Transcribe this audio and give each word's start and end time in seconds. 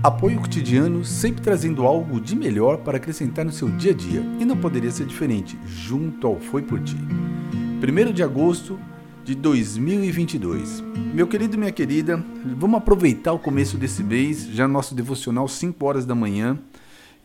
Apoio 0.00 0.40
cotidiano 0.40 1.04
sempre 1.04 1.42
trazendo 1.42 1.84
algo 1.84 2.20
de 2.20 2.36
melhor 2.36 2.78
para 2.78 2.98
acrescentar 2.98 3.44
no 3.44 3.50
seu 3.50 3.68
dia 3.68 3.90
a 3.90 3.94
dia. 3.94 4.20
E 4.38 4.44
não 4.44 4.56
poderia 4.56 4.92
ser 4.92 5.04
diferente, 5.04 5.58
junto 5.66 6.24
ao 6.24 6.38
Foi 6.38 6.62
Por 6.62 6.80
Ti. 6.80 6.96
1 6.96 8.12
de 8.12 8.22
agosto 8.22 8.78
de 9.24 9.34
2022. 9.34 10.84
Meu 11.12 11.26
querido 11.26 11.56
e 11.56 11.58
minha 11.58 11.72
querida, 11.72 12.24
vamos 12.56 12.78
aproveitar 12.78 13.32
o 13.32 13.40
começo 13.40 13.76
desse 13.76 14.04
mês, 14.04 14.46
já 14.46 14.68
nosso 14.68 14.94
devocional 14.94 15.48
5 15.48 15.84
horas 15.84 16.06
da 16.06 16.14
manhã, 16.14 16.56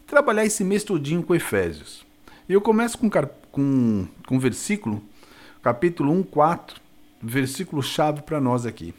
e 0.01 0.07
trabalhar 0.07 0.43
esse 0.43 0.63
mês 0.63 0.83
todinho 0.83 1.21
com 1.21 1.35
Efésios. 1.35 2.03
E 2.49 2.53
eu 2.53 2.59
começo 2.59 2.97
com, 2.97 3.07
com, 3.51 4.07
com 4.25 4.39
versículo, 4.39 4.99
capítulo 5.61 6.11
1, 6.11 6.23
4, 6.23 6.81
versículo 7.21 7.83
chave 7.83 8.23
para 8.23 8.41
nós 8.41 8.65
aqui. 8.65 8.95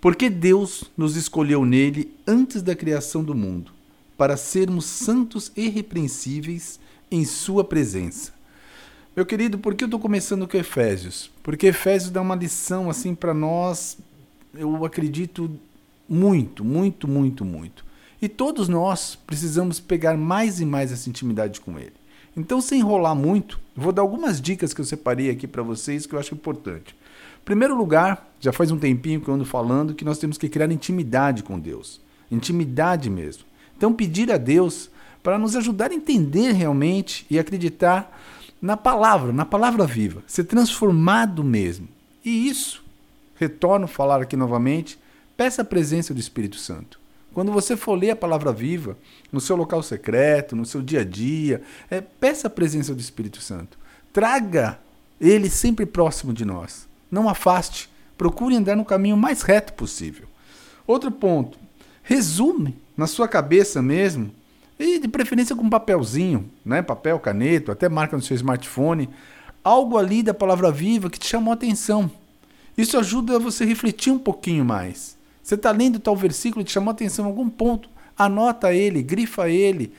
Porque 0.00 0.30
Deus 0.30 0.84
nos 0.96 1.14
escolheu 1.14 1.64
nele 1.64 2.12
antes 2.26 2.62
da 2.62 2.74
criação 2.74 3.22
do 3.22 3.34
mundo, 3.34 3.72
para 4.16 4.36
sermos 4.36 4.86
santos 4.86 5.52
e 5.56 5.66
irrepreensíveis 5.66 6.80
em 7.10 7.24
Sua 7.24 7.62
presença. 7.62 8.32
Meu 9.14 9.26
querido, 9.26 9.58
por 9.58 9.74
que 9.74 9.84
eu 9.84 9.86
estou 9.86 10.00
começando 10.00 10.48
com 10.48 10.56
Efésios? 10.56 11.30
Porque 11.42 11.66
Efésios 11.66 12.10
dá 12.10 12.22
uma 12.22 12.34
lição 12.34 12.88
assim 12.88 13.14
para 13.14 13.34
nós, 13.34 13.98
eu 14.54 14.84
acredito 14.84 15.50
muito, 16.08 16.64
muito, 16.64 17.06
muito, 17.06 17.44
muito. 17.44 17.84
E 18.22 18.28
todos 18.28 18.68
nós 18.68 19.18
precisamos 19.26 19.80
pegar 19.80 20.16
mais 20.16 20.60
e 20.60 20.64
mais 20.64 20.92
essa 20.92 21.08
intimidade 21.08 21.60
com 21.60 21.78
Ele. 21.78 21.92
Então, 22.36 22.60
sem 22.60 22.80
enrolar 22.80 23.14
muito, 23.14 23.58
vou 23.74 23.92
dar 23.92 24.02
algumas 24.02 24.40
dicas 24.40 24.72
que 24.72 24.80
eu 24.80 24.84
separei 24.84 25.30
aqui 25.30 25.46
para 25.46 25.62
vocês 25.62 26.06
que 26.06 26.14
eu 26.14 26.18
acho 26.18 26.34
importante. 26.34 26.94
Primeiro 27.44 27.76
lugar, 27.76 28.32
já 28.38 28.52
faz 28.52 28.70
um 28.70 28.78
tempinho 28.78 29.20
que 29.20 29.28
eu 29.28 29.34
ando 29.34 29.44
falando 29.44 29.94
que 29.94 30.04
nós 30.04 30.18
temos 30.18 30.38
que 30.38 30.48
criar 30.48 30.70
intimidade 30.70 31.42
com 31.42 31.58
Deus. 31.58 32.00
Intimidade 32.30 33.10
mesmo. 33.10 33.44
Então, 33.76 33.92
pedir 33.92 34.30
a 34.30 34.36
Deus 34.36 34.90
para 35.22 35.38
nos 35.38 35.56
ajudar 35.56 35.90
a 35.90 35.94
entender 35.94 36.52
realmente 36.52 37.26
e 37.28 37.38
acreditar 37.38 38.16
na 38.60 38.76
palavra, 38.76 39.32
na 39.32 39.44
palavra 39.44 39.86
viva, 39.86 40.22
ser 40.26 40.44
transformado 40.44 41.42
mesmo. 41.42 41.88
E 42.24 42.48
isso, 42.48 42.84
retorno 43.36 43.86
a 43.86 43.88
falar 43.88 44.20
aqui 44.20 44.36
novamente, 44.36 44.98
peça 45.36 45.62
a 45.62 45.64
presença 45.64 46.12
do 46.12 46.20
Espírito 46.20 46.56
Santo. 46.56 46.99
Quando 47.32 47.52
você 47.52 47.76
for 47.76 47.94
ler 47.94 48.10
a 48.10 48.16
palavra 48.16 48.52
viva, 48.52 48.96
no 49.30 49.40
seu 49.40 49.54
local 49.56 49.82
secreto, 49.82 50.56
no 50.56 50.66
seu 50.66 50.82
dia 50.82 51.00
a 51.00 51.04
dia, 51.04 51.62
é, 51.88 52.00
peça 52.00 52.48
a 52.48 52.50
presença 52.50 52.94
do 52.94 53.00
Espírito 53.00 53.40
Santo. 53.40 53.78
Traga 54.12 54.78
ele 55.20 55.48
sempre 55.48 55.86
próximo 55.86 56.32
de 56.32 56.44
nós. 56.44 56.88
Não 57.10 57.28
afaste. 57.28 57.88
Procure 58.18 58.56
andar 58.56 58.76
no 58.76 58.84
caminho 58.84 59.16
mais 59.16 59.42
reto 59.42 59.72
possível. 59.74 60.26
Outro 60.86 61.10
ponto. 61.10 61.58
Resume 62.02 62.76
na 62.96 63.06
sua 63.06 63.28
cabeça 63.28 63.80
mesmo 63.80 64.32
e 64.78 64.98
de 64.98 65.06
preferência 65.06 65.54
com 65.54 65.62
um 65.62 65.70
papelzinho, 65.70 66.50
né? 66.64 66.82
papel, 66.82 67.20
caneta, 67.20 67.72
até 67.72 67.88
marca 67.88 68.16
no 68.16 68.22
seu 68.22 68.34
smartphone, 68.34 69.10
algo 69.62 69.98
ali 69.98 70.22
da 70.22 70.32
palavra 70.32 70.72
viva 70.72 71.10
que 71.10 71.18
te 71.18 71.28
chamou 71.28 71.52
a 71.52 71.54
atenção. 71.54 72.10
Isso 72.76 72.98
ajuda 72.98 73.38
você 73.38 73.64
a 73.64 73.66
refletir 73.66 74.10
um 74.10 74.18
pouquinho 74.18 74.64
mais. 74.64 75.19
Você 75.42 75.54
está 75.54 75.70
lendo 75.70 75.98
tal 75.98 76.16
versículo, 76.16 76.64
te 76.64 76.72
chamou 76.72 76.90
a 76.90 76.92
atenção 76.92 77.24
em 77.24 77.28
algum 77.28 77.48
ponto, 77.48 77.88
anota 78.16 78.72
ele, 78.72 79.02
grifa 79.02 79.48
ele, 79.48 79.92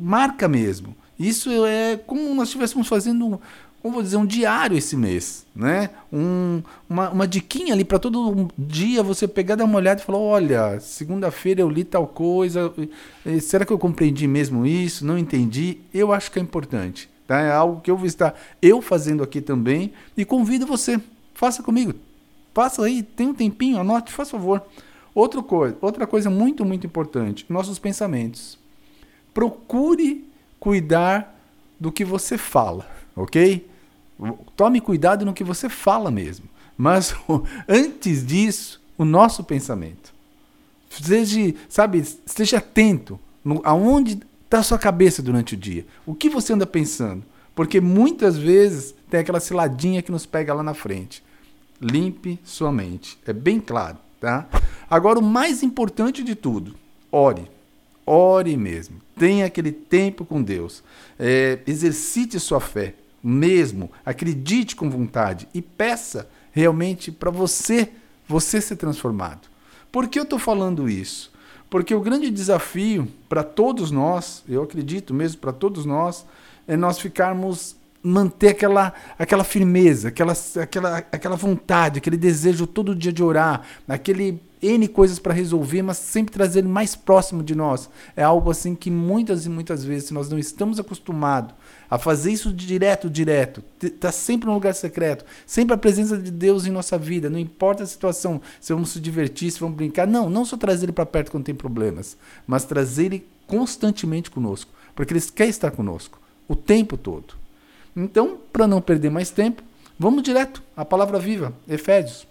marca 0.00 0.48
mesmo. 0.48 0.96
Isso 1.18 1.50
é 1.66 1.96
como 1.96 2.34
nós 2.34 2.48
estivéssemos 2.48 2.88
fazendo 2.88 3.40
como 3.82 3.94
vou 3.94 4.02
dizer, 4.02 4.18
um 4.18 4.26
diário 4.26 4.76
esse 4.76 4.94
mês, 4.94 5.46
né? 5.56 5.88
Um, 6.12 6.62
uma, 6.88 7.08
uma 7.10 7.26
diquinha 7.26 7.72
ali 7.72 7.82
para 7.82 7.98
todo 7.98 8.48
dia 8.58 9.02
você 9.02 9.26
pegar, 9.26 9.54
dar 9.54 9.64
uma 9.64 9.78
olhada 9.78 10.02
e 10.02 10.04
falar, 10.04 10.18
olha, 10.18 10.80
segunda-feira 10.80 11.62
eu 11.62 11.68
li 11.68 11.82
tal 11.82 12.06
coisa, 12.06 12.72
será 13.40 13.64
que 13.64 13.72
eu 13.72 13.78
compreendi 13.78 14.26
mesmo 14.26 14.66
isso? 14.66 15.04
Não 15.06 15.16
entendi? 15.16 15.78
Eu 15.94 16.12
acho 16.12 16.30
que 16.30 16.38
é 16.38 16.42
importante, 16.42 17.08
tá? 17.26 17.40
É 17.40 17.50
algo 17.50 17.80
que 17.80 17.90
eu 17.90 17.96
vou 17.96 18.06
estar 18.06 18.34
eu 18.60 18.82
fazendo 18.82 19.22
aqui 19.22 19.40
também 19.40 19.92
e 20.14 20.26
convido 20.26 20.66
você, 20.66 21.00
faça 21.32 21.62
comigo, 21.62 21.94
faça 22.54 22.84
aí, 22.84 23.02
tem 23.02 23.28
um 23.28 23.34
tempinho, 23.34 23.80
anote, 23.80 24.12
faz 24.12 24.30
favor. 24.30 24.62
Outra 25.14 25.42
coisa, 25.42 25.76
outra 25.80 26.06
coisa 26.06 26.30
muito, 26.30 26.64
muito 26.64 26.86
importante, 26.86 27.44
nossos 27.48 27.78
pensamentos. 27.78 28.58
Procure 29.34 30.24
cuidar 30.58 31.36
do 31.78 31.90
que 31.90 32.04
você 32.04 32.36
fala, 32.36 32.88
ok? 33.16 33.68
Tome 34.54 34.80
cuidado 34.80 35.24
no 35.24 35.32
que 35.32 35.42
você 35.42 35.68
fala 35.68 36.10
mesmo. 36.10 36.46
Mas 36.76 37.14
antes 37.68 38.24
disso, 38.24 38.80
o 38.96 39.04
nosso 39.04 39.42
pensamento. 39.42 40.12
Seja, 40.90 41.54
sabe, 41.68 41.98
esteja 41.98 42.58
atento 42.58 43.18
no, 43.44 43.60
aonde 43.64 44.20
está 44.44 44.58
a 44.58 44.62
sua 44.62 44.78
cabeça 44.78 45.22
durante 45.22 45.54
o 45.54 45.56
dia. 45.56 45.86
O 46.04 46.14
que 46.14 46.28
você 46.28 46.52
anda 46.52 46.66
pensando? 46.66 47.24
Porque 47.54 47.80
muitas 47.80 48.36
vezes 48.36 48.94
tem 49.08 49.20
aquela 49.20 49.40
ciladinha 49.40 50.02
que 50.02 50.12
nos 50.12 50.26
pega 50.26 50.52
lá 50.52 50.62
na 50.62 50.74
frente. 50.74 51.22
Limpe 51.80 52.38
sua 52.44 52.70
mente. 52.70 53.18
É 53.26 53.32
bem 53.32 53.60
claro, 53.60 53.96
tá? 54.20 54.48
Agora, 54.88 55.18
o 55.18 55.22
mais 55.22 55.62
importante 55.62 56.22
de 56.22 56.34
tudo, 56.34 56.74
ore. 57.10 57.50
Ore 58.04 58.56
mesmo. 58.56 59.00
Tenha 59.16 59.46
aquele 59.46 59.72
tempo 59.72 60.24
com 60.24 60.42
Deus. 60.42 60.82
É, 61.18 61.60
exercite 61.66 62.38
sua 62.40 62.60
fé 62.60 62.94
mesmo, 63.22 63.90
acredite 64.04 64.74
com 64.74 64.88
vontade 64.88 65.46
e 65.52 65.60
peça 65.60 66.28
realmente 66.52 67.12
para 67.12 67.30
você, 67.30 67.90
você 68.26 68.60
ser 68.60 68.76
transformado. 68.76 69.48
Por 69.92 70.08
que 70.08 70.18
eu 70.18 70.22
estou 70.22 70.38
falando 70.38 70.88
isso? 70.88 71.30
Porque 71.68 71.94
o 71.94 72.00
grande 72.00 72.30
desafio 72.30 73.08
para 73.28 73.44
todos 73.44 73.90
nós, 73.90 74.42
eu 74.48 74.62
acredito 74.62 75.14
mesmo 75.14 75.40
para 75.40 75.52
todos 75.52 75.84
nós, 75.84 76.26
é 76.66 76.76
nós 76.76 76.98
ficarmos 76.98 77.76
manter 78.02 78.48
aquela, 78.48 78.92
aquela 79.18 79.44
firmeza, 79.44 80.08
aquela, 80.08 80.34
aquela, 80.60 80.98
aquela 80.98 81.36
vontade, 81.36 81.98
aquele 81.98 82.16
desejo 82.16 82.66
todo 82.66 82.94
dia 82.94 83.12
de 83.12 83.22
orar, 83.22 83.62
aquele 83.86 84.40
N 84.62 84.86
coisas 84.88 85.18
para 85.18 85.32
resolver, 85.32 85.82
mas 85.82 85.96
sempre 85.96 86.32
trazer 86.32 86.60
ele 86.60 86.68
mais 86.68 86.94
próximo 86.94 87.42
de 87.42 87.54
nós. 87.54 87.88
É 88.14 88.22
algo 88.22 88.50
assim 88.50 88.74
que 88.74 88.90
muitas 88.90 89.46
e 89.46 89.48
muitas 89.48 89.84
vezes 89.84 90.10
nós 90.10 90.28
não 90.28 90.38
estamos 90.38 90.78
acostumados 90.78 91.54
a 91.88 91.98
fazer 91.98 92.30
isso 92.30 92.52
direto, 92.52 93.08
direto, 93.10 93.62
tá 93.98 94.12
sempre 94.12 94.46
no 94.46 94.54
lugar 94.54 94.74
secreto, 94.74 95.24
sempre 95.46 95.74
a 95.74 95.78
presença 95.78 96.16
de 96.16 96.30
Deus 96.30 96.66
em 96.66 96.70
nossa 96.70 96.96
vida, 96.96 97.28
não 97.28 97.38
importa 97.38 97.82
a 97.82 97.86
situação, 97.86 98.40
se 98.60 98.72
vamos 98.72 98.90
se 98.90 99.00
divertir, 99.00 99.50
se 99.50 99.58
vamos 99.58 99.76
brincar, 99.76 100.06
não, 100.06 100.30
não 100.30 100.44
só 100.44 100.56
trazer 100.56 100.86
ele 100.86 100.92
para 100.92 101.06
perto 101.06 101.32
quando 101.32 101.44
tem 101.44 101.54
problemas, 101.54 102.16
mas 102.46 102.64
trazer 102.64 103.06
ele 103.06 103.26
constantemente 103.46 104.30
conosco, 104.30 104.70
porque 104.94 105.12
ele 105.12 105.20
quer 105.34 105.48
estar 105.48 105.72
conosco 105.72 106.20
o 106.46 106.54
tempo 106.54 106.96
todo. 106.96 107.39
Então, 108.00 108.38
para 108.50 108.66
não 108.66 108.80
perder 108.80 109.10
mais 109.10 109.30
tempo, 109.30 109.62
vamos 109.98 110.22
direto 110.22 110.62
à 110.74 110.86
palavra 110.86 111.18
viva, 111.18 111.52
Efésios. 111.68 112.26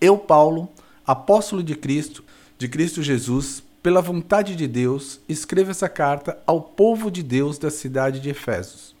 Eu, 0.00 0.16
Paulo, 0.16 0.70
apóstolo 1.06 1.62
de 1.62 1.74
Cristo, 1.74 2.24
de 2.56 2.66
Cristo 2.66 3.02
Jesus, 3.02 3.62
pela 3.82 4.00
vontade 4.00 4.56
de 4.56 4.66
Deus, 4.66 5.20
escrevo 5.28 5.70
essa 5.70 5.88
carta 5.88 6.38
ao 6.46 6.62
povo 6.62 7.10
de 7.10 7.22
Deus 7.22 7.58
da 7.58 7.70
cidade 7.70 8.20
de 8.20 8.30
Efésios. 8.30 8.94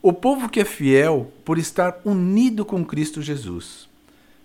O 0.00 0.14
povo 0.14 0.48
que 0.48 0.60
é 0.60 0.64
fiel 0.64 1.30
por 1.44 1.58
estar 1.58 2.00
unido 2.02 2.64
com 2.64 2.84
Cristo 2.84 3.20
Jesus. 3.20 3.86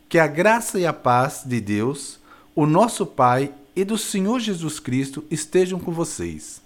Que 0.09 0.19
a 0.19 0.27
graça 0.27 0.79
e 0.79 0.85
a 0.85 0.91
paz 0.91 1.43
de 1.45 1.61
Deus, 1.61 2.19
o 2.53 2.65
nosso 2.65 3.05
Pai 3.05 3.53
e 3.73 3.85
do 3.85 3.97
Senhor 3.97 4.39
Jesus 4.41 4.79
Cristo 4.79 5.23
estejam 5.31 5.79
com 5.79 5.93
vocês. 5.93 6.61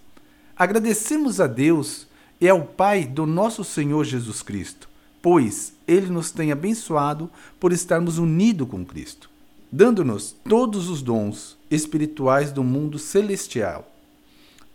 Agradecemos 0.58 1.40
a 1.40 1.46
Deus 1.46 2.08
e 2.40 2.48
ao 2.50 2.64
Pai 2.64 3.06
do 3.06 3.26
nosso 3.26 3.64
Senhor 3.64 4.04
Jesus 4.04 4.42
Cristo, 4.42 4.90
pois 5.22 5.74
ele 5.88 6.08
nos 6.08 6.32
tem 6.32 6.52
abençoado 6.52 7.30
por 7.60 7.72
estarmos 7.72 8.18
unidos 8.18 8.68
com 8.68 8.86
Cristo, 8.86 9.30
dando-nos 9.72 10.36
todos 10.48 10.90
os 10.90 11.02
dons 11.02 11.58
espirituais 11.72 12.52
do 12.52 12.64
mundo 12.64 13.00
celestial. 13.00 13.90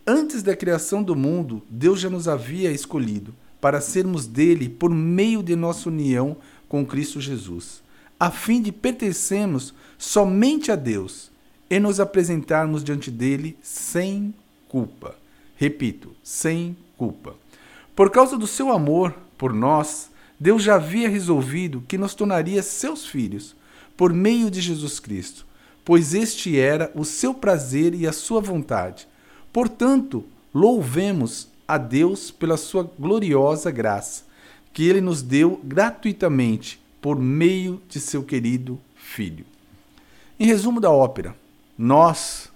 Antes 0.07 0.43
da 0.43 0.57
criação 0.57 1.03
do 1.03 1.15
mundo, 1.15 1.63
Deus 1.69 2.01
já 2.01 2.09
nos 2.09 2.27
havia 2.27 2.73
escolhido 2.73 3.35
para 3.61 3.81
sermos 3.81 4.27
dele 4.27 4.69
por 4.69 4.91
meio 4.91 5.43
de 5.43 5.55
nossa 5.55 5.89
união 5.89 6.37
com 6.69 6.87
Cristo 6.87 7.21
Jesus, 7.21 7.83
a 8.19 8.31
fim 8.31 8.63
de 8.63 8.73
pertencermos 8.73 9.75
somente 9.99 10.73
a 10.73 10.77
Deus 10.77 11.31
e 11.69 11.79
nos 11.79 12.01
apresentarmos 12.01 12.83
diante 12.83 13.11
dele 13.11 13.57
sem 13.63 14.35
culpa. 14.69 15.15
Repito, 15.57 16.15
sem 16.23 16.77
culpa. 16.97 17.35
Por 17.99 18.11
causa 18.11 18.39
do 18.39 18.47
seu 18.47 18.71
amor 18.71 19.13
por 19.37 19.53
nós, 19.53 20.09
Deus 20.39 20.63
já 20.63 20.77
havia 20.77 21.09
resolvido 21.09 21.83
que 21.89 21.99
nos 21.99 22.15
tornaria 22.15 22.63
seus 22.63 23.05
filhos 23.05 23.57
por 23.97 24.13
meio 24.13 24.53
de 24.53 24.61
Jesus 24.61 25.01
Cristo, 25.01 25.45
pois 25.85 26.15
este 26.15 26.57
era 26.57 26.93
o 26.95 27.05
seu 27.05 27.35
prazer 27.35 27.97
e 27.97 28.07
a 28.07 28.13
sua 28.13 28.41
vontade. 28.41 29.09
Portanto, 29.53 30.25
louvemos 30.55 31.49
a 31.67 31.77
Deus 31.77 32.31
pela 32.31 32.57
sua 32.57 32.89
gloriosa 32.97 33.69
graça, 33.73 34.23
que 34.73 34.85
ele 34.85 35.01
nos 35.01 35.21
deu 35.21 35.61
gratuitamente 35.65 36.81
por 37.03 37.19
meio 37.19 37.83
de 37.89 37.99
seu 37.99 38.23
querido 38.23 38.79
Filho. 38.95 39.45
Em 40.39 40.47
resumo 40.47 40.81
da 40.81 40.93
ópera, 40.93 41.35
nós 41.77 42.49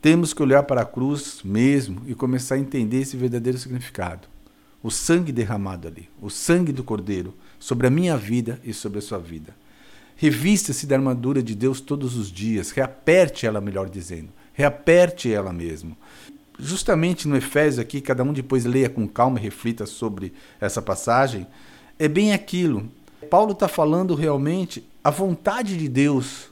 temos 0.00 0.32
que 0.32 0.42
olhar 0.42 0.62
para 0.62 0.80
a 0.80 0.86
cruz 0.86 1.42
mesmo 1.44 2.00
e 2.06 2.14
começar 2.14 2.54
a 2.54 2.58
entender 2.58 3.02
esse 3.02 3.18
verdadeiro 3.18 3.58
significado. 3.58 4.31
O 4.82 4.90
sangue 4.90 5.30
derramado 5.30 5.86
ali, 5.86 6.08
o 6.20 6.28
sangue 6.28 6.72
do 6.72 6.82
Cordeiro, 6.82 7.34
sobre 7.58 7.86
a 7.86 7.90
minha 7.90 8.16
vida 8.16 8.60
e 8.64 8.74
sobre 8.74 8.98
a 8.98 9.02
sua 9.02 9.18
vida. 9.18 9.54
Revista-se 10.16 10.86
da 10.86 10.96
armadura 10.96 11.42
de 11.42 11.54
Deus 11.54 11.80
todos 11.80 12.16
os 12.16 12.30
dias, 12.30 12.70
reaperte 12.70 13.46
ela, 13.46 13.60
melhor 13.60 13.88
dizendo, 13.88 14.28
reaperte 14.52 15.32
ela 15.32 15.52
mesmo. 15.52 15.96
Justamente 16.58 17.26
no 17.26 17.36
Efésio 17.36 17.80
aqui, 17.80 18.00
cada 18.00 18.22
um 18.22 18.32
depois 18.32 18.64
leia 18.64 18.88
com 18.88 19.08
calma 19.08 19.38
e 19.38 19.42
reflita 19.42 19.86
sobre 19.86 20.32
essa 20.60 20.82
passagem, 20.82 21.46
é 21.98 22.08
bem 22.08 22.32
aquilo. 22.32 22.88
Paulo 23.30 23.52
está 23.52 23.68
falando 23.68 24.14
realmente 24.14 24.84
a 25.02 25.10
vontade 25.10 25.76
de 25.76 25.88
Deus 25.88 26.50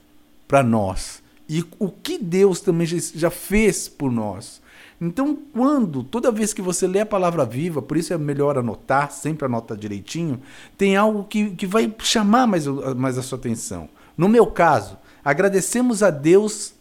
para 0.48 0.62
nós 0.62 1.22
e 1.48 1.64
o 1.78 1.88
que 1.88 2.18
Deus 2.18 2.60
também 2.60 2.86
já 2.86 3.30
fez 3.30 3.88
por 3.88 4.10
nós. 4.10 4.60
Então, 5.00 5.38
quando, 5.52 6.02
toda 6.02 6.30
vez 6.30 6.52
que 6.52 6.60
você 6.60 6.86
lê 6.86 7.00
a 7.00 7.06
palavra 7.06 7.44
viva, 7.44 7.80
por 7.80 7.96
isso 7.96 8.12
é 8.12 8.18
melhor 8.18 8.58
anotar, 8.58 9.10
sempre 9.10 9.46
anota 9.46 9.76
direitinho, 9.76 10.40
tem 10.76 10.96
algo 10.96 11.24
que, 11.24 11.50
que 11.50 11.66
vai 11.66 11.92
chamar 12.00 12.46
mais, 12.46 12.66
mais 12.66 13.16
a 13.16 13.22
sua 13.22 13.38
atenção. 13.38 13.88
No 14.16 14.28
meu 14.28 14.46
caso, 14.46 14.98
agradecemos 15.24 16.02
a 16.02 16.10
Deus 16.10 16.74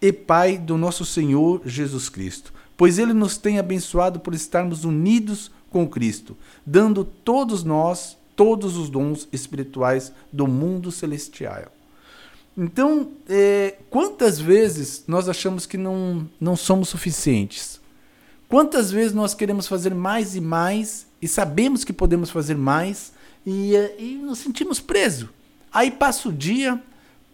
e 0.00 0.12
Pai 0.12 0.56
do 0.58 0.76
nosso 0.76 1.04
Senhor 1.04 1.60
Jesus 1.64 2.08
Cristo, 2.08 2.52
pois 2.76 2.98
Ele 2.98 3.12
nos 3.12 3.36
tem 3.36 3.58
abençoado 3.58 4.20
por 4.20 4.34
estarmos 4.34 4.84
unidos 4.84 5.50
com 5.70 5.86
Cristo, 5.86 6.36
dando 6.64 7.04
todos 7.04 7.62
nós 7.64 8.16
todos 8.36 8.76
os 8.76 8.90
dons 8.90 9.26
espirituais 9.32 10.12
do 10.30 10.46
mundo 10.46 10.92
celestial. 10.92 11.72
Então, 12.56 13.10
é, 13.28 13.74
quantas 13.90 14.40
vezes 14.40 15.04
nós 15.06 15.28
achamos 15.28 15.66
que 15.66 15.76
não, 15.76 16.26
não 16.40 16.56
somos 16.56 16.88
suficientes? 16.88 17.78
Quantas 18.48 18.90
vezes 18.90 19.12
nós 19.12 19.34
queremos 19.34 19.68
fazer 19.68 19.94
mais 19.94 20.34
e 20.34 20.40
mais 20.40 21.06
e 21.20 21.28
sabemos 21.28 21.84
que 21.84 21.92
podemos 21.92 22.30
fazer 22.30 22.56
mais 22.56 23.12
e, 23.44 23.76
é, 23.76 23.96
e 23.98 24.14
nos 24.14 24.38
sentimos 24.38 24.80
presos? 24.80 25.28
Aí 25.70 25.90
passa 25.90 26.30
o 26.30 26.32
dia, 26.32 26.82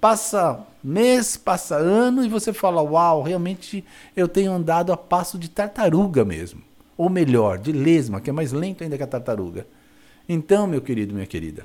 passa 0.01 0.67
mês, 0.83 1.37
passa 1.37 1.77
ano 1.77 2.25
e 2.25 2.29
você 2.29 2.53
fala: 2.53 2.83
Uau, 2.83 3.23
realmente 3.23 3.85
eu 4.17 4.27
tenho 4.27 4.51
andado 4.51 4.93
a 4.93 4.97
passo 4.97 5.39
de 5.39 5.49
tartaruga 5.49 6.25
mesmo. 6.25 6.61
Ou 6.97 7.09
melhor, 7.09 7.59
de 7.59 7.71
lesma, 7.71 8.21
que 8.21 8.29
é 8.29 8.33
mais 8.33 8.51
lento 8.51 8.83
ainda 8.83 8.97
que 8.97 9.03
a 9.05 9.07
tartaruga. 9.07 9.67
Então, 10.29 10.67
meu 10.67 10.81
querido, 10.81 11.15
minha 11.15 11.27
querida, 11.27 11.65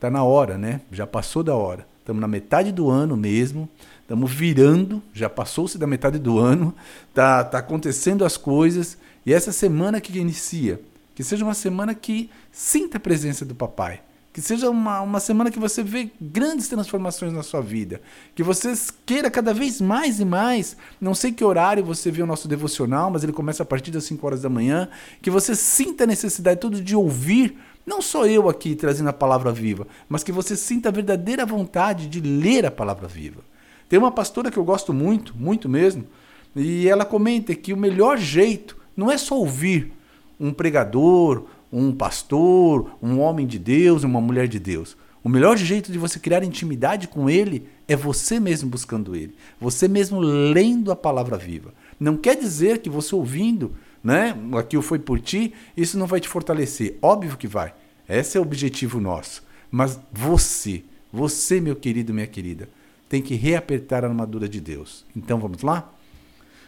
tá 0.00 0.10
na 0.10 0.24
hora, 0.24 0.56
né? 0.56 0.80
Já 0.90 1.06
passou 1.06 1.42
da 1.42 1.54
hora 1.54 1.91
Estamos 2.02 2.20
na 2.20 2.26
metade 2.26 2.72
do 2.72 2.90
ano 2.90 3.16
mesmo, 3.16 3.68
estamos 4.00 4.32
virando, 4.32 5.00
já 5.14 5.30
passou-se 5.30 5.78
da 5.78 5.86
metade 5.86 6.18
do 6.18 6.36
ano, 6.36 6.74
tá, 7.14 7.44
tá 7.44 7.58
acontecendo 7.58 8.24
as 8.24 8.36
coisas, 8.36 8.98
e 9.24 9.32
essa 9.32 9.52
semana 9.52 10.00
que 10.00 10.18
inicia, 10.18 10.80
que 11.14 11.22
seja 11.22 11.44
uma 11.44 11.54
semana 11.54 11.94
que 11.94 12.28
sinta 12.50 12.96
a 12.96 13.00
presença 13.00 13.44
do 13.44 13.54
papai, 13.54 14.00
que 14.32 14.40
seja 14.40 14.68
uma, 14.68 15.00
uma 15.00 15.20
semana 15.20 15.48
que 15.48 15.60
você 15.60 15.80
vê 15.80 16.10
grandes 16.20 16.66
transformações 16.66 17.32
na 17.32 17.42
sua 17.42 17.60
vida. 17.60 18.00
Que 18.34 18.42
você 18.42 18.72
queira 19.04 19.30
cada 19.30 19.52
vez 19.52 19.78
mais 19.78 20.20
e 20.20 20.24
mais. 20.24 20.74
Não 20.98 21.14
sei 21.14 21.32
que 21.32 21.44
horário 21.44 21.84
você 21.84 22.10
vê 22.10 22.22
o 22.22 22.26
nosso 22.26 22.48
devocional, 22.48 23.10
mas 23.10 23.22
ele 23.22 23.32
começa 23.32 23.62
a 23.62 23.66
partir 23.66 23.90
das 23.90 24.04
5 24.04 24.26
horas 24.26 24.40
da 24.40 24.48
manhã. 24.48 24.88
Que 25.20 25.30
você 25.30 25.54
sinta 25.54 26.04
a 26.04 26.06
necessidade 26.06 26.58
todo 26.60 26.80
de 26.80 26.96
ouvir 26.96 27.58
não 27.86 28.00
sou 28.00 28.26
eu 28.26 28.48
aqui 28.48 28.74
trazendo 28.74 29.08
a 29.08 29.12
palavra 29.12 29.52
viva, 29.52 29.86
mas 30.08 30.22
que 30.22 30.32
você 30.32 30.56
sinta 30.56 30.88
a 30.88 30.92
verdadeira 30.92 31.44
vontade 31.44 32.06
de 32.06 32.20
ler 32.20 32.64
a 32.64 32.70
palavra 32.70 33.08
viva. 33.08 33.40
Tem 33.88 33.98
uma 33.98 34.12
pastora 34.12 34.50
que 34.50 34.56
eu 34.56 34.64
gosto 34.64 34.92
muito, 34.92 35.36
muito 35.36 35.68
mesmo, 35.68 36.06
e 36.54 36.88
ela 36.88 37.04
comenta 37.04 37.54
que 37.54 37.72
o 37.72 37.76
melhor 37.76 38.18
jeito 38.18 38.76
não 38.96 39.10
é 39.10 39.18
só 39.18 39.36
ouvir 39.36 39.92
um 40.38 40.52
pregador, 40.52 41.44
um 41.72 41.92
pastor, 41.92 42.90
um 43.02 43.18
homem 43.18 43.46
de 43.46 43.58
Deus, 43.58 44.04
uma 44.04 44.20
mulher 44.20 44.46
de 44.46 44.58
Deus. 44.58 44.96
O 45.24 45.28
melhor 45.28 45.56
jeito 45.56 45.92
de 45.92 45.98
você 45.98 46.18
criar 46.18 46.42
intimidade 46.42 47.06
com 47.06 47.30
ele 47.30 47.68
é 47.86 47.94
você 47.94 48.40
mesmo 48.40 48.68
buscando 48.68 49.14
ele, 49.14 49.34
você 49.60 49.86
mesmo 49.86 50.18
lendo 50.18 50.90
a 50.90 50.96
palavra 50.96 51.36
viva. 51.36 51.72
Não 51.98 52.16
quer 52.16 52.36
dizer 52.36 52.78
que 52.78 52.90
você 52.90 53.14
ouvindo 53.14 53.72
né? 54.02 54.34
Aquilo 54.58 54.82
foi 54.82 54.98
por 54.98 55.20
ti, 55.20 55.54
isso 55.76 55.98
não 55.98 56.06
vai 56.06 56.20
te 56.20 56.28
fortalecer. 56.28 56.98
Óbvio 57.00 57.36
que 57.36 57.46
vai. 57.46 57.74
Esse 58.08 58.36
é 58.36 58.40
o 58.40 58.42
objetivo 58.42 59.00
nosso. 59.00 59.42
Mas 59.70 59.98
você, 60.12 60.82
você, 61.12 61.60
meu 61.60 61.76
querido, 61.76 62.12
minha 62.12 62.26
querida, 62.26 62.68
tem 63.08 63.22
que 63.22 63.34
reapertar 63.34 64.04
a 64.04 64.08
armadura 64.08 64.48
de 64.48 64.60
Deus. 64.60 65.04
Então 65.16 65.38
vamos 65.38 65.62
lá? 65.62 65.92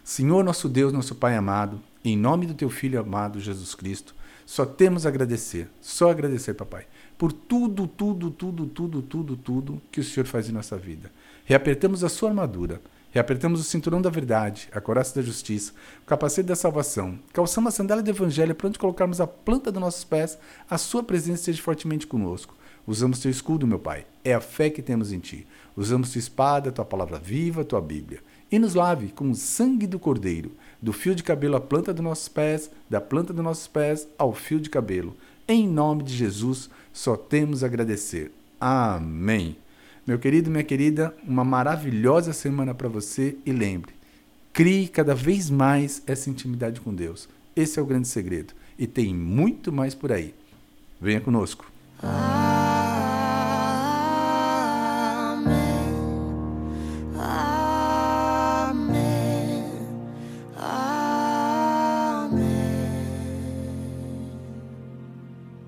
Senhor 0.02 0.44
nosso 0.44 0.68
Deus, 0.68 0.92
nosso 0.92 1.14
Pai 1.14 1.34
amado, 1.34 1.80
em 2.04 2.16
nome 2.16 2.46
do 2.46 2.54
teu 2.54 2.68
filho 2.68 3.00
amado 3.00 3.40
Jesus 3.40 3.74
Cristo, 3.74 4.14
só 4.44 4.66
temos 4.66 5.06
a 5.06 5.08
agradecer, 5.08 5.68
só 5.80 6.10
agradecer, 6.10 6.52
papai, 6.52 6.86
por 7.16 7.32
tudo, 7.32 7.86
tudo, 7.86 8.30
tudo, 8.30 8.66
tudo, 8.66 9.00
tudo, 9.00 9.36
tudo 9.38 9.82
que 9.90 10.00
o 10.00 10.04
Senhor 10.04 10.26
faz 10.26 10.48
em 10.48 10.52
nossa 10.52 10.76
vida. 10.76 11.10
Reapertamos 11.46 12.04
a 12.04 12.10
sua 12.10 12.28
armadura 12.28 12.80
Reapertamos 13.14 13.60
o 13.60 13.62
cinturão 13.62 14.02
da 14.02 14.10
verdade, 14.10 14.68
a 14.72 14.80
coraça 14.80 15.14
da 15.14 15.22
justiça, 15.22 15.72
o 16.02 16.04
capacete 16.04 16.48
da 16.48 16.56
salvação. 16.56 17.16
Calçamos 17.32 17.72
a 17.72 17.76
sandália 17.76 18.02
do 18.02 18.10
evangelho 18.10 18.56
para 18.56 18.66
onde 18.66 18.76
colocarmos 18.76 19.20
a 19.20 19.26
planta 19.26 19.70
dos 19.70 19.80
nossos 19.80 20.02
pés, 20.02 20.36
a 20.68 20.76
sua 20.76 21.00
presença 21.00 21.42
esteja 21.42 21.62
fortemente 21.62 22.08
conosco. 22.08 22.56
Usamos 22.84 23.20
teu 23.20 23.30
escudo, 23.30 23.68
meu 23.68 23.78
Pai. 23.78 24.04
É 24.24 24.34
a 24.34 24.40
fé 24.40 24.68
que 24.68 24.82
temos 24.82 25.12
em 25.12 25.20
ti. 25.20 25.46
Usamos 25.76 26.10
tua 26.10 26.18
espada, 26.18 26.72
tua 26.72 26.84
palavra 26.84 27.16
viva, 27.16 27.64
tua 27.64 27.80
Bíblia. 27.80 28.20
E 28.50 28.58
nos 28.58 28.74
lave 28.74 29.12
com 29.12 29.30
o 29.30 29.34
sangue 29.36 29.86
do 29.86 30.00
Cordeiro, 30.00 30.50
do 30.82 30.92
fio 30.92 31.14
de 31.14 31.22
cabelo 31.22 31.54
à 31.54 31.60
planta 31.60 31.94
dos 31.94 32.02
nossos 32.02 32.26
pés, 32.26 32.68
da 32.90 33.00
planta 33.00 33.32
dos 33.32 33.44
nossos 33.44 33.68
pés 33.68 34.08
ao 34.18 34.34
fio 34.34 34.58
de 34.58 34.68
cabelo. 34.68 35.16
Em 35.46 35.68
nome 35.68 36.02
de 36.02 36.16
Jesus, 36.16 36.68
só 36.92 37.16
temos 37.16 37.62
a 37.62 37.66
agradecer. 37.66 38.32
Amém. 38.60 39.56
Meu 40.06 40.18
querido, 40.18 40.50
minha 40.50 40.62
querida, 40.62 41.14
uma 41.26 41.44
maravilhosa 41.44 42.34
semana 42.34 42.74
para 42.74 42.88
você 42.88 43.36
e 43.46 43.52
lembre, 43.52 43.94
crie 44.52 44.86
cada 44.86 45.14
vez 45.14 45.48
mais 45.48 46.02
essa 46.06 46.28
intimidade 46.28 46.78
com 46.78 46.94
Deus. 46.94 47.26
Esse 47.56 47.78
é 47.78 47.82
o 47.82 47.86
grande 47.86 48.08
segredo 48.08 48.52
e 48.78 48.86
tem 48.86 49.14
muito 49.14 49.72
mais 49.72 49.94
por 49.94 50.12
aí. 50.12 50.34
Venha 51.00 51.22
conosco. 51.22 51.70
Ah. 52.02 52.33